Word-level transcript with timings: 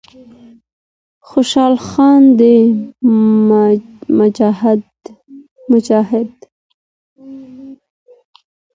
خوشال 1.27 1.73
خان 1.87 2.21
د 2.39 2.41
مجاهد 5.77 6.31